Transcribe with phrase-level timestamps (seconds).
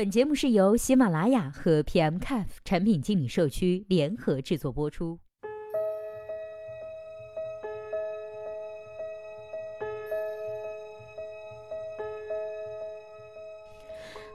[0.00, 5.18] 本节目是由喜马拉雅和 PMCAF 产品经理社区联合制作播出。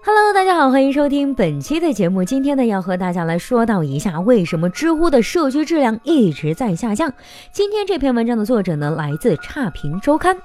[0.04, 2.24] Hello，大家好，欢迎收听本期的节目。
[2.24, 7.12] 今天呢，要和大家来说到一下，为什么知乎的社区质量一直在下降。
[7.52, 10.38] 今天这篇文章的作者呢，来自差评周刊。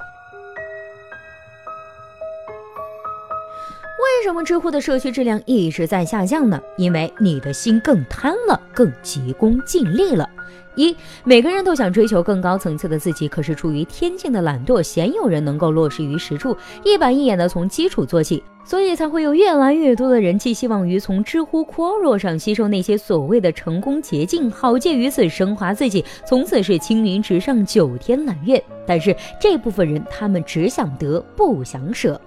[4.00, 6.58] 为什么知乎的社区质量一直在下降呢？
[6.78, 10.26] 因为你的心更贪了，更急功近利了。
[10.74, 28.62] 一，每个人都想追求更高层次的自己，可是出于天性的懒惰，鲜有人能够落实于实处，一板一眼的从基础做起，所以才会有越来越多的人寄希望于从知乎、Quora 上吸收那些所谓的成功捷径，好借于此升华自己，从此是青云直上，九天揽月。
[28.86, 32.18] 但是这部分人，他们只想得，不想舍。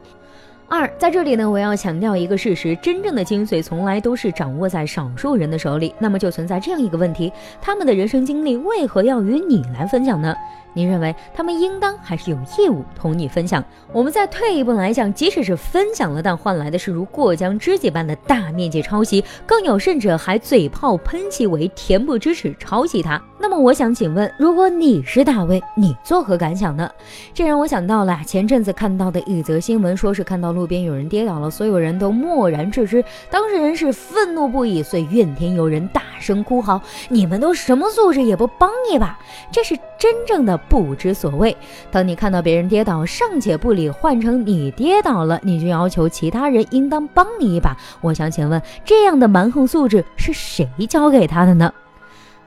[0.69, 5.93] 二，在这里呢，我要强调一个事实：真正的精髓从来都是掌握在少数人的手里。
[5.99, 10.35] 那么就存在这样一个问题：他们的人生经历为何要与你来分享呢？
[10.73, 13.63] 你认为他们应当还是有义务同你分享？
[13.91, 23.21] 我们再退一步来讲，即使是分享了，但换来的是如过江之鲫般的大面积抄袭，更有甚者还嘴炮喷其为恬不知耻抄袭他。
[23.39, 26.89] 那么我想请问，如果你是大 V，你作何感想呢？
[27.33, 39.19] 这让我想到了前阵子看到的一则新闻，说是看到路边有人跌倒了，所有人都默然置之，当事人是愤怒不已，遂怨天尤人，大声哭嚎：“你们都什么素质，也不帮一把！”
[39.51, 40.59] 这是真正的。
[40.69, 41.55] 不知所谓。
[41.91, 47.77] 当你看到别人跌倒，尚且不理，换成你跌倒了，你就要求其他人应当帮你一把。
[48.01, 51.73] 我想请问，这样的蛮横素质是谁教给他的呢？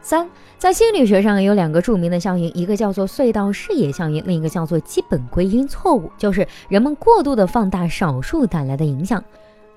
[0.00, 9.22] 三，在心理学上有两个著名的效应，一个叫做隧道视野效应，另一个叫做基本归因错误，就是人们过度的放大少数带来的影响。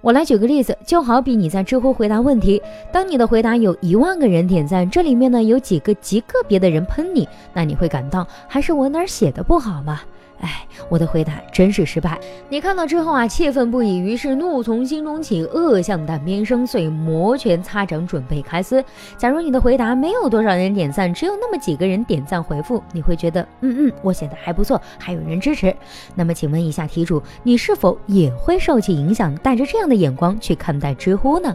[0.02, 2.62] 我来举个例子，就好比你在知乎回答问题，
[2.92, 10.02] 当你的回答有一万个人点赞，这里面呢有几个极个别的人喷你，那你会感到还是我哪儿写的不好吗？
[10.42, 12.18] 哎，我的回答真是失败。
[12.48, 18.84] 你看到之后啊，气愤不已，于是怒从心中起，恶向胆边生，遂摩拳擦掌，准备开撕。
[19.18, 25.76] 假如你的回答没有多少人点赞，只有那么几个人点赞回复，你会觉得，嗯嗯，我写的还不错，还有人支持。
[26.16, 31.54] 那么，请问一下题主，你是否也会受其影响，带着这样的眼光去看待知乎呢？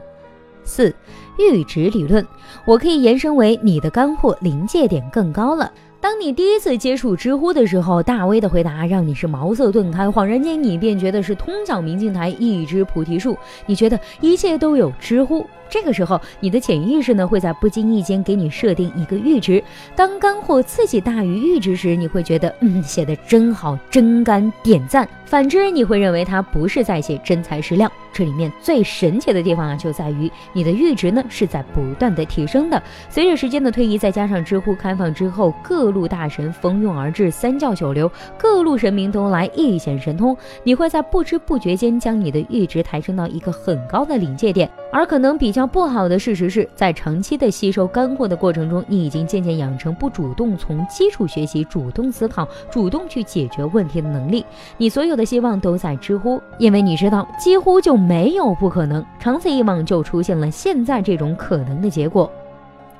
[0.66, 0.95] 四，
[1.39, 2.27] 阈值理论，
[2.65, 5.71] 我可以延伸为你的干货临界点更高了。
[6.04, 13.34] 当你第一次接触知乎的时候，大 V 的回答让你是茅塞顿开，恍然间你便觉得是通向明镜台一枝菩提树，
[13.65, 15.47] 你觉得一切都有知乎。
[15.70, 19.65] 这个时候，你的潜意识呢会在不经意间给你设定一个阈值，
[19.97, 25.09] 当干货刺激大于阈值时，你会觉得嗯写的真好，真干，点赞。
[25.25, 27.91] 反之，你会认为它不是在写真材实料。
[28.14, 32.80] 这里面最神奇的地方啊，就在于你的阈值呢是在不断的提升的。
[33.10, 44.70] 随着时间的推移，再加上知乎开放之后，各路大神蜂拥而至，三教九流，各路神明都来一显神通，你会在不知不觉间将你的阈值抬升到一个很高的临界点。
[44.94, 54.47] 而可能比较不好的事实是，在长期的吸收干货的过程中，你已经渐渐养成不主动从基础学习、主动思考、主动去解决问题的能力。
[54.77, 59.04] 你所有的希望都在知乎，因为你知道几乎就没有不可能。
[59.19, 62.31] 长此以往，就出现了现在这种可能的结果。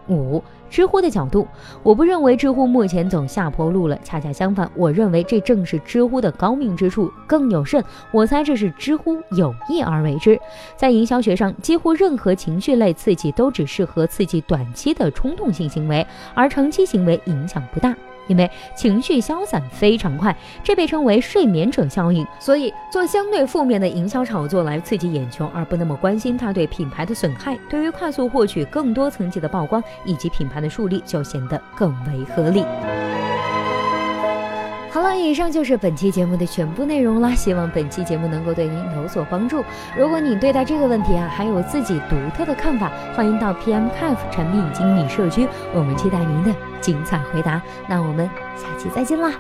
[0.09, 0.43] 五。
[0.71, 1.47] 知乎的角度，
[1.85, 7.09] 我不认为知乎目前走下坡路了，恰恰相反，我认为这正是知乎的高明之处。
[7.29, 10.37] 更有甚，我猜这是知乎有意而为之。
[10.77, 16.05] 在营销学上，几乎任何情绪类刺激都只适合刺激短期的冲动性行为，
[16.35, 17.95] 而长期行为影响不大。
[18.27, 22.27] 因为情绪消散非常快，这被称为睡眠者效应。
[22.39, 32.65] 所以做相对负面的营销炒作来刺激眼球，而不那么关心它对品牌的损害，对于快速获取更多层级的曝光以及品牌的树立，就显得更为合理。
[34.95, 37.35] 好了，以上就是本期节目的全部内容了。
[37.35, 39.65] 希望本期节目能够对您有所帮助。
[39.99, 47.61] 如果你对待这个问题啊，还有自己独特的看法，欢迎到 PM Cafe 产品经理社区，我们期待您的精彩回答。
[47.89, 49.33] 那我们下期再见啦！